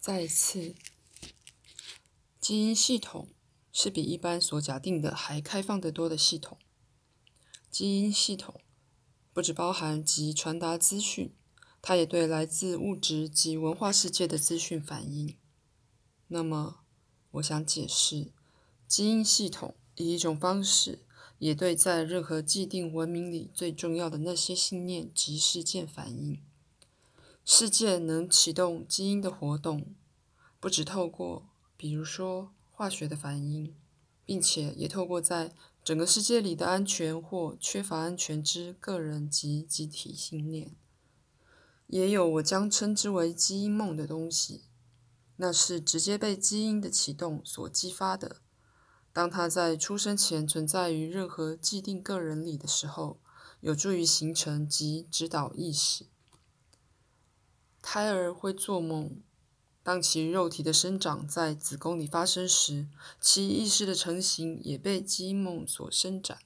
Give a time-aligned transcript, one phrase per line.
[0.00, 0.74] 再次，
[2.40, 3.28] 基因系统
[3.70, 6.56] 是比一般所假定的还开放得多的系统。
[7.70, 8.62] 基因系统
[9.34, 11.34] 不只包含及传达资讯，
[11.82, 15.36] 它也对来自物质及文化世界的资讯反应。
[16.28, 16.80] 那么，
[17.32, 18.32] 我想解释，
[18.88, 21.04] 基因系统以一种方式，
[21.38, 26.42] 也对在任何既定文明里最重要的那些信念及事件反应。
[27.52, 29.92] 世界能启动基因的活动，
[30.60, 33.74] 不只透过，比如说化学的反应，
[34.24, 35.52] 并且也透过在
[35.82, 40.76] 整个世界里的安全或缺乏安全之个人及集体信念。
[41.88, 44.62] 也有我将称之为基因梦的东西，
[45.34, 48.36] 那是直接被基因的启动所激发的。
[49.12, 53.18] 当它在出生前存在于任何既定个人里的时候，
[53.60, 56.06] 有助于形成及指导意识。
[57.82, 59.22] 胎儿会做梦，
[59.82, 62.86] 当其肉体的生长在子宫里发生时，
[63.20, 66.38] 其意识的成型也被基因梦所伸展。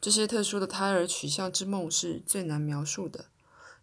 [0.00, 3.30] 这些特殊的胎儿取向之梦是最难描述的，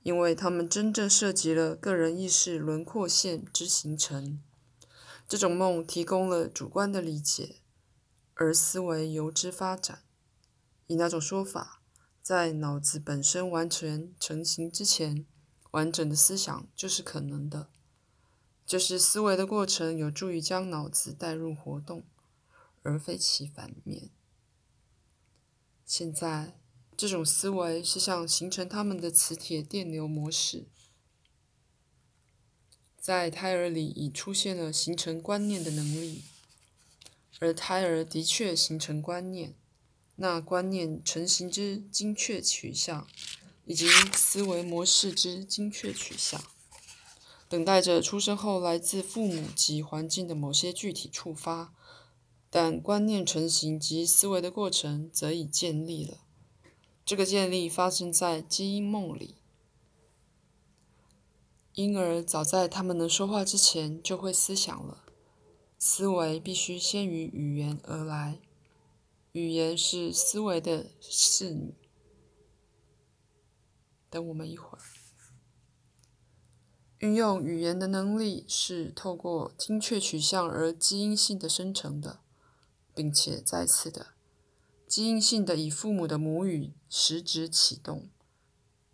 [0.04, 4.40] 因为它们真正涉及了个人意识轮廓线之形成。
[5.28, 7.56] 这种梦提供了主观的理解，
[8.36, 10.04] 而思维由之发展。
[10.86, 11.82] 以那种说法，
[12.22, 15.26] 在脑子本身完全成型之前。
[15.72, 17.70] 完整的思想就是可能的，
[18.66, 22.04] 就是思维的过程有助于将脑子带入活动，
[22.84, 24.10] 而非其反面。
[25.86, 26.60] 现在，
[26.96, 30.68] 这种思维是像形成他们的磁铁电流模式，
[32.98, 36.24] 在胎儿里已出现了形成观念的能力，
[37.40, 39.56] 而胎儿的确形成观念，
[40.16, 43.08] 那观念成型之精确取向。
[43.72, 46.44] 以及思维模式之精确取向，
[47.48, 51.74] 等待着出生后来自父母及环境的某些具体触发，
[52.50, 56.18] 但观念成型及思维的过程则已建立了。
[57.06, 59.36] 这个建立发生在基因梦里。
[61.76, 65.06] 婴儿早在他们能说话之前就会思想了。
[65.80, 68.42] 思维必须先于语言而来，
[69.32, 71.74] 语言是思维的侍女。
[74.12, 74.84] 等我们一会儿。
[77.00, 82.20] 运用语言的能力是透过精确取向而基因性的生成的，
[82.94, 84.10] 并且再次的
[84.88, 88.10] 基因性的以父母的母语实质启动。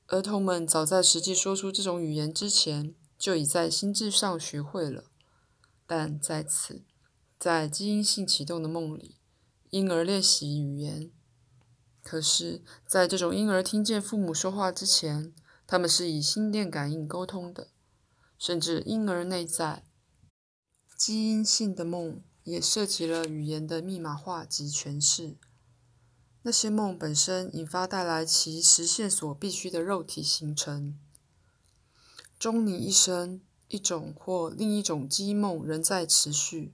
[0.06, 5.12] 儿童们早在实际说出这种语言之前，就已在心智上学会了。
[5.86, 6.84] 但在此，
[7.38, 9.18] 在基因性启动的梦里，
[9.72, 11.12] 婴儿练习语言。
[12.10, 15.34] 可是，在这种婴儿听见父母说话之前，
[15.68, 17.68] 他们是以心电感应沟通的。
[18.40, 19.84] 甚至婴儿内在
[20.96, 25.36] 基因性的梦也涉及了语言的密码化及诠释。
[26.44, 30.98] 那些梦本身引发带来其实现所必须的肉体形成。
[32.40, 36.74] 终你一生，一种或另一种基因梦仍在持续，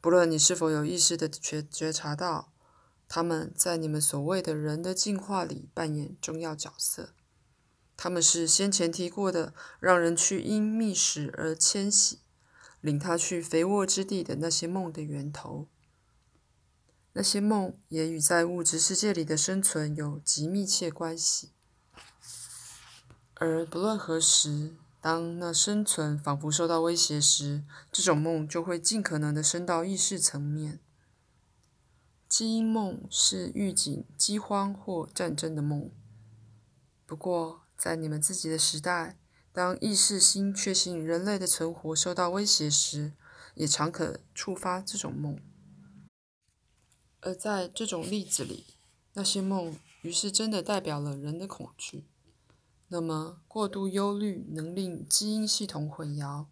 [0.00, 2.53] 不论你是否有意识的觉觉察到。
[3.14, 7.14] 他们在你们所谓的人的进化里扮演重要角色。
[7.96, 12.18] 他们是先前提过的让人去因觅食而迁徙，
[12.80, 15.68] 领他去肥沃之地的那些梦的源头。
[17.12, 21.52] 那些梦也与在物质世界里的生存有极密切关系。
[23.34, 30.80] 而不论何时，当那生存仿佛受到威胁时，这种梦就会尽可能的升到意识层面。
[32.36, 35.88] 基因梦是预警饥荒或战争的梦。
[37.06, 39.20] 不过，在你们自己的时代，
[39.52, 43.12] 当意识心确信人类的存活受到威胁时，
[43.54, 45.38] 也常可触发这种梦。
[47.20, 48.64] 而在这种例子里，
[49.12, 52.08] 那些梦于是真的代表了人的恐惧。
[52.88, 56.46] 那么，过度忧虑能令基因系统混淆，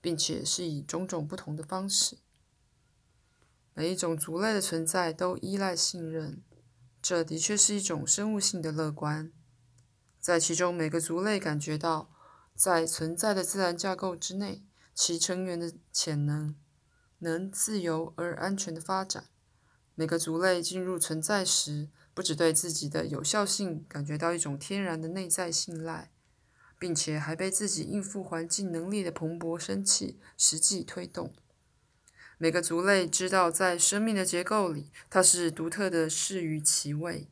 [0.00, 2.18] 并且是以种种不同的方式。
[3.78, 6.42] 每一种族类的存在都依赖信任，
[7.00, 9.30] 这的确是一种生物性的乐观。
[10.18, 12.10] 在其中，每个族类感觉到，
[12.56, 16.56] 在存在的自然架构之内，其成员的潜能
[17.18, 19.26] 能自由而安全的发展。
[19.94, 26.10] 每个族类进入存在时，不只对自己的有效性感觉到一种天然的内在信赖，
[26.80, 31.32] 并且还被自己应付环境能力的蓬勃生气实际推动。
[32.40, 37.28] 每个族类知道，在生命的结构里，它是独特的，适于其位。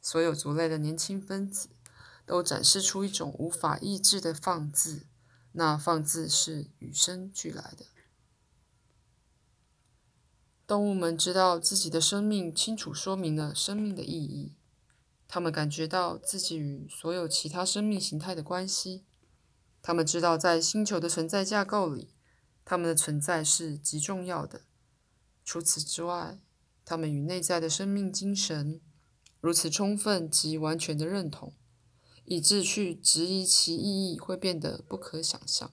[0.00, 1.68] 所有族类的年轻分子
[2.24, 5.06] 都展示出一种无法抑制的放肆，
[5.50, 7.86] 那放肆是与生俱来的。
[10.64, 14.54] 动物们知道自己的生命清楚说明了生命的意义，
[15.26, 19.04] 他们感觉到自己与所有其他生命形态的关系，
[19.82, 22.14] 他们知道在星球的存在架构里，
[22.66, 24.60] 他们的存在是极重要的。
[25.42, 26.38] 除此之外，
[26.84, 28.82] 他们与内在的生命精神
[29.40, 31.54] 如此充分及完全的认同，
[32.26, 35.72] 以致去质疑其意义会变得不可想象。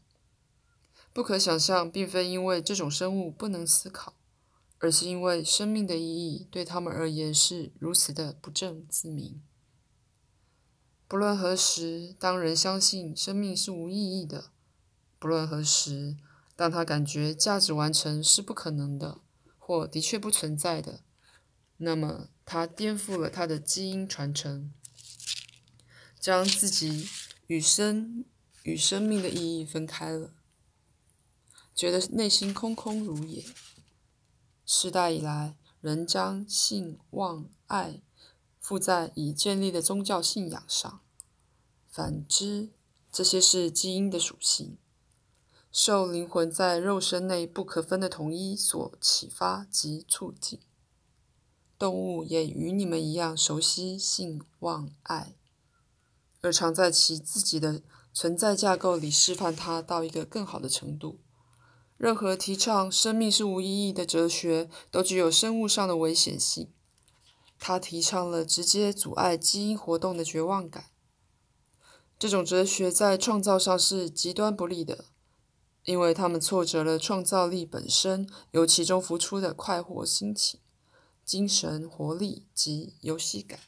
[1.11, 4.15] 不可想象，并非因为这种生物不能思考。
[4.79, 9.41] 而是因为生命的意义对他们而言是如此的不证自明。
[11.07, 14.51] 不论何时，当人相信生命是无意义的；
[15.19, 16.17] 不论何时，
[16.63, 19.19] 让他感觉价值完成是不可能的，
[19.57, 21.01] 或的确不存在的，
[21.75, 24.71] 那么他颠覆了他的基因传承，
[26.17, 27.09] 将自己
[27.47, 28.23] 与生
[28.63, 30.31] 与生命的意义分开了，
[31.75, 33.43] 觉得内心空空如也。
[34.65, 37.99] 世代以来，人将性望爱
[38.61, 41.01] 附在已建立的宗教信仰上。
[41.89, 42.69] 反之，
[43.11, 44.77] 这些是基因的属性，
[45.75, 50.59] 受灵魂在肉身内不可分的统一所启发及促进。
[51.79, 55.33] 动物也与你们一样熟悉性望爱，
[56.41, 57.81] 而常在其自己的
[58.13, 61.19] 存在架构里示范它到一个更好的程度。
[61.97, 66.71] 任何提倡生命是无意义的哲学，都具有生物上的危险性。
[67.57, 70.91] 它提倡了直接阻碍基因活动的绝望感。
[72.19, 75.05] 这种哲学在创造上是极端不利的，
[75.85, 80.59] 因为他们挫折了创造力本身由其中浮出的快活心情、
[81.23, 83.59] 精神活力及游戏感。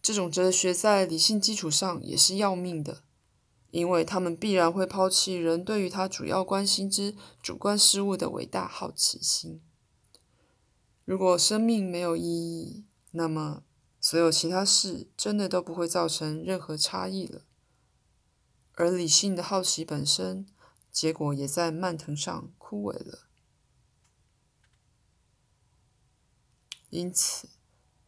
[0.00, 3.02] 这种哲学在理性基础上也是要命的。
[3.70, 9.60] 因为他们必然会抛弃人对于他主要关心之主观事物的伟大好奇心。
[11.04, 13.64] 如果生命没有意义，那么
[14.00, 17.42] 所有其他事真的都不会造成任何差异了。
[18.78, 20.46] 而理性的好奇本身，
[20.92, 23.26] 结果也在蔓藤上枯萎了。
[26.88, 27.48] 因此，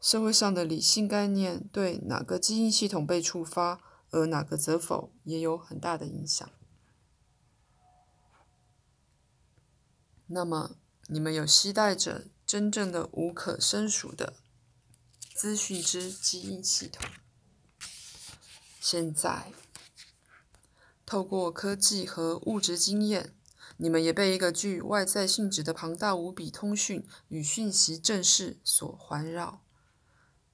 [0.01, 3.81] 社会上的理性概念对哪个基因系统被触发？
[4.11, 6.49] 而哪个则否，也有很大的影响。
[10.27, 10.77] 那么，
[11.09, 14.35] 你们有期待着真正的无可申数的
[15.35, 17.05] 资讯之基因系统？
[18.81, 19.53] 现在，
[21.11, 23.35] 透过科技和物质经验，
[23.79, 29.61] 你们也被一个具外在性质的庞大无比通讯与讯息阵势所环绕。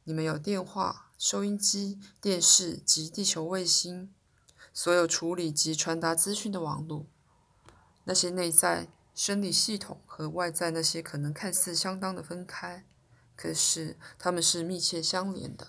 [0.04, 1.10] 你们有电话。
[1.18, 4.12] 收音机、电视及地球卫星，
[4.72, 7.06] 所有处理及传达资讯的网络，
[8.04, 12.84] 那些内在生理系统和外在那些可能看似相当的分开，
[13.34, 15.68] 可是它们是密切相连的。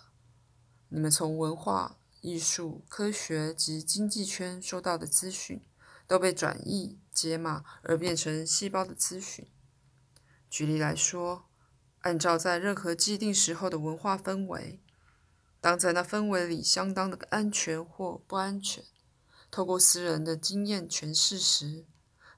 [0.90, 5.63] 你们从文化、艺术、科学及经济圈收到的资讯，
[6.06, 9.47] 都被转译、解码而变成细胞的资讯。
[10.50, 11.47] 举例来说，
[12.00, 14.81] 按照在任何既定时候的文化氛围。
[15.62, 18.83] 当在那氛围里相当的安全或不安全，
[19.50, 21.85] 透过私人的经验诠释时，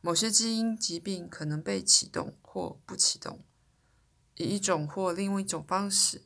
[0.01, 3.43] 某些基因疾病可能被启动或不启动，
[4.35, 6.21] 以一种或另外一种方式，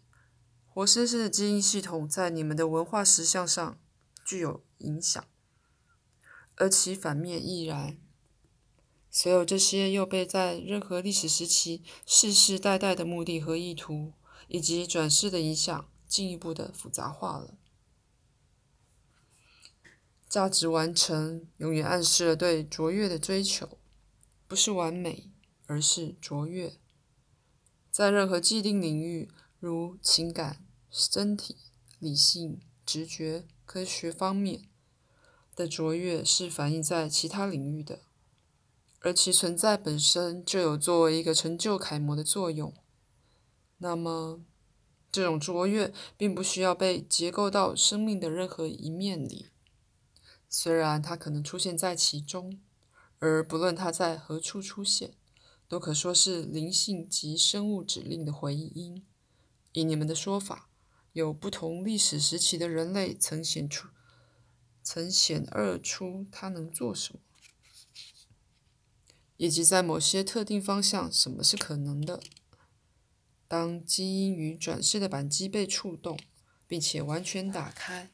[0.74, 3.80] 活生生的基因系统在你们的文化实相上
[4.26, 5.24] 具有影响，
[6.56, 7.98] 而其反面亦然。
[9.12, 14.14] 所有这些又被在任何历史时期世世代代的目的和意图
[14.48, 15.90] 以及转世的影响。
[16.06, 17.56] 进一步的复杂化了。
[20.30, 23.80] 价值完成永远暗示了对卓越的追求，
[24.48, 25.32] 不是完美，
[25.66, 26.74] 而是卓越。
[27.90, 29.32] 在任何既定领域，
[29.66, 31.56] 如情感、身体、
[32.00, 34.68] 理性、直觉、科学方面
[35.56, 38.02] 的卓越，是反映在其他领域的，
[39.00, 42.74] 而其存在本身就有作为一个成就楷模的作用。
[43.78, 44.44] 那么。
[45.10, 49.50] 这种卓越并不需要被结构到生命的任何一面里，
[50.50, 52.60] 虽然它可能出现在其中，
[53.20, 55.14] 而不论它在何处出现，
[55.68, 59.06] 都可说是灵性及生物指令的回音。
[59.74, 60.70] 以你们的说法，
[61.12, 63.90] 有不同历史时期的人类曾显出、
[64.82, 67.20] 曾显二出它能做什么，
[69.38, 72.22] 以及在某些特定方向什么是可能的。
[73.48, 76.20] 当基因与转世的扳机被触动，
[76.66, 78.10] 并且完全打开，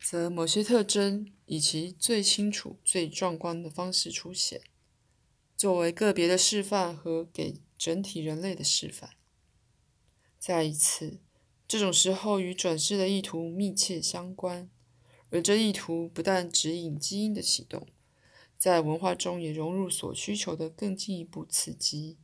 [0.00, 4.62] 则某些特征以其最清楚、最壮观的方式出现，
[5.58, 9.10] 作为个别的示范和给整体人类的示范。
[10.38, 11.18] 再一次，
[11.66, 14.70] 这种时候与转世的意图密切相关，
[15.30, 17.88] 而这意图不但指引基因的启动，
[18.56, 22.18] 在文化中也融入所需求的更进一步刺激。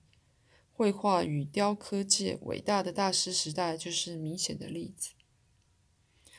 [0.73, 5.11] 绘画与雕刻界伟大的大师时代就是明显的例子。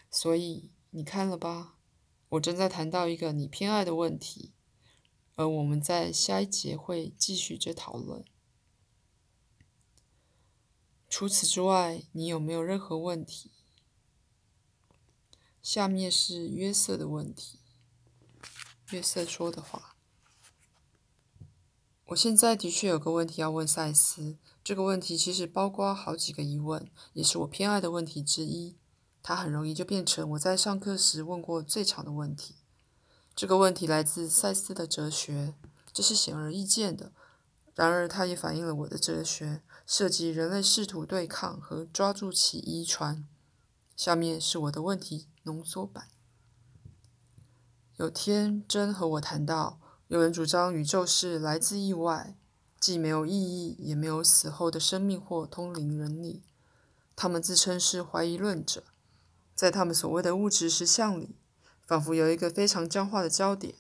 [0.09, 1.75] 所以你看了吧，
[2.29, 4.53] 我正在谈到一个你偏爱的问题，
[5.36, 8.24] 而我们在下一节会继续这讨论。
[11.10, 13.51] 除此之外，你有没有任何问题？
[15.62, 17.60] 下面是约瑟的问题。
[18.92, 19.96] 约瑟说的话。
[22.06, 28.77] 我现在的确有个问题要问赛斯，这个问题其实包括好几个疑问，也是我偏爱的问题之一。
[29.24, 32.56] 它很容易就变成我在上课时问过最长的问题。
[33.36, 35.54] 这个问题来自赛斯的哲学，
[35.92, 37.12] 这是显而易见的。
[37.74, 43.27] 然而，它也反映了我的哲学，涉及人类试图对抗和抓住其遗传。
[43.98, 46.08] 下面是我的问题浓缩版。
[47.98, 49.80] 有天真和我谈到。
[50.08, 52.38] 有人主张宇宙是来自意外，
[52.80, 56.44] 既没有意义，也没有死后的生命或通灵能力。
[57.15, 58.84] 他们自称是怀疑论者，
[59.56, 61.36] 在他们所谓的物质实相里，
[61.86, 63.75] 仿佛有一个非常僵化的焦点。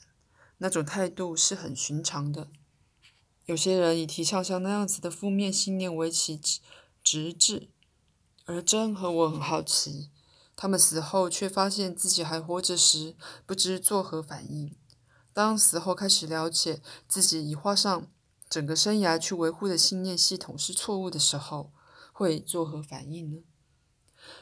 [0.59, 2.49] 那种态度是很寻常的。
[3.45, 6.39] 有些人以提倡像那样子的负面信念为其
[7.03, 7.69] 直至，
[8.45, 10.09] 而真和我很好奇，
[10.55, 14.73] 他们死后却发现自己还活着时，不知作何反应。
[15.33, 18.07] 当死后开始了解自己已画上
[18.49, 21.73] 整个生涯去维护的信念系统是错误的时候，
[22.13, 23.43] 会作何反应呢？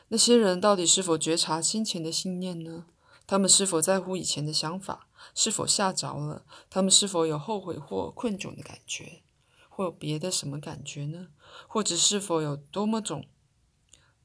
[0.09, 2.85] 那些人到底是否觉察先前的信念呢？
[3.25, 5.07] 他们是否在乎以前的想法？
[5.33, 6.45] 是否吓着了？
[6.69, 9.23] 他们是否有后悔或困窘的感觉，
[9.69, 11.29] 或别的什么感觉呢？
[11.67, 13.25] 或者是否有多么种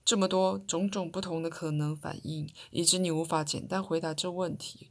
[0.05, 4.91] 这么多种种不同的可能反应，以致你无法简单回答这问题？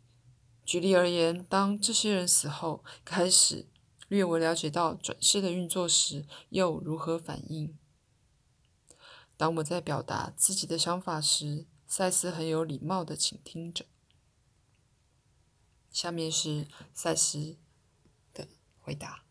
[0.64, 3.68] 举例而言，当这些人死后，开始
[4.08, 7.78] 略微了解到转世的运作时，又如何反应？
[9.36, 13.86] 当我在表达自己的想法时，赛斯很有礼貌的倾听着。
[15.98, 17.58] 下面是赛斯
[18.32, 18.48] 的
[18.80, 19.24] 回答。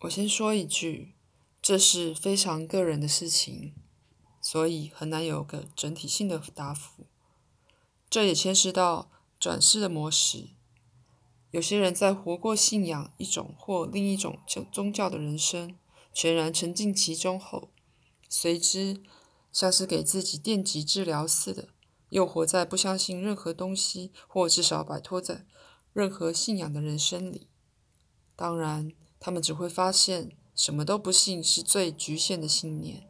[0.00, 1.14] 我先说一句，
[1.62, 3.76] 这是非常个人的事情，
[4.42, 7.06] 所以很难有个整体性的答复。
[8.10, 10.48] 这也牵涉到转世的模式。
[11.52, 15.78] 有些人在活过信仰一种或另一种宗宗教的人生，
[16.12, 17.70] 全然沉浸其中后，
[18.28, 19.04] 随之
[19.52, 21.68] 像是给自己电极治疗似的，
[22.08, 25.46] 又活在不相信任何东西，或至少摆脱在
[25.92, 27.48] 任何信仰的人生里。
[28.34, 33.08] 当然，他们只会发现什么都不信是最局限的信念。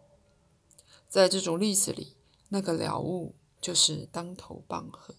[1.08, 2.16] 在这种例子里，
[2.50, 3.34] 那个了悟。
[3.58, 5.16] 就是当头棒喝。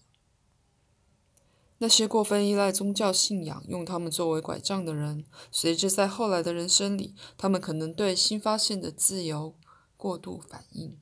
[1.78, 9.54] 那些过分依赖宗教信仰、用他们作为拐杖的人，随着在后来的人生里，他们可能对新发现的自由
[9.98, 10.98] 过度反应。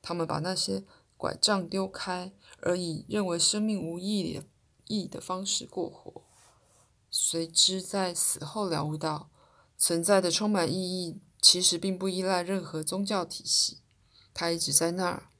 [0.00, 0.84] 他们把那些
[1.16, 4.42] 拐杖丢开，而以认为生命无意
[4.86, 6.22] 义的方式过活。
[7.10, 9.30] 随之在死后了悟到，
[9.78, 13.78] 存在的充满意义其实并不依赖任何宗教体系，
[14.34, 15.30] 它一直在那儿。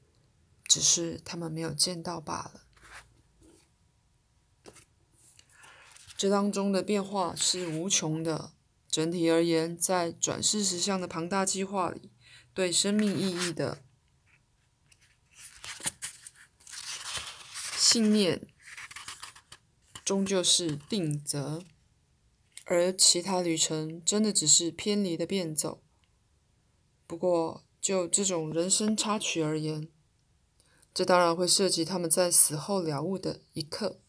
[0.69, 2.63] 只是他们没有见到罢了。
[6.17, 8.51] 这当中的变化是无穷的。
[8.89, 12.11] 整体而言，在转世实相的庞大计划里，
[12.53, 13.81] 对生命意义的
[17.89, 18.45] 信念
[20.03, 21.63] 终究是定则，
[22.65, 25.81] 而其他旅程真的只是偏离的变奏。
[27.07, 29.87] 不过，就这种人生插曲而言，
[30.93, 34.01] 这当然会涉及他们在死后了悟的一刻，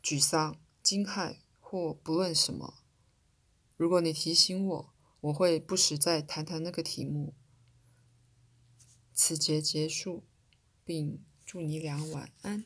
[0.00, 2.84] 沮丧、惊骇或不论什么。
[3.76, 7.34] 如果你提醒我，我会不时再谈谈那个题目。
[9.12, 10.22] 此节结束，
[10.84, 12.64] 并祝你俩晚安。